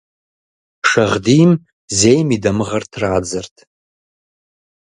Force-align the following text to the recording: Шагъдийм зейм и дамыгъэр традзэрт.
Шагъдийм 0.89 1.51
зейм 1.97 2.27
и 2.35 2.37
дамыгъэр 2.43 2.83
традзэрт. 2.93 3.55